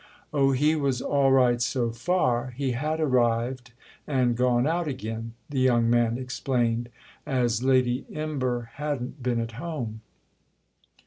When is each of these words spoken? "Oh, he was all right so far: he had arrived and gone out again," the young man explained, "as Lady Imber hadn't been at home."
"Oh, 0.33 0.51
he 0.51 0.75
was 0.75 0.99
all 0.99 1.31
right 1.31 1.61
so 1.61 1.91
far: 1.91 2.55
he 2.57 2.71
had 2.71 2.99
arrived 2.99 3.69
and 4.07 4.35
gone 4.35 4.65
out 4.65 4.87
again," 4.87 5.35
the 5.47 5.59
young 5.59 5.91
man 5.91 6.17
explained, 6.17 6.89
"as 7.23 7.61
Lady 7.63 8.07
Imber 8.09 8.71
hadn't 8.77 9.21
been 9.21 9.39
at 9.39 9.51
home." 9.61 10.01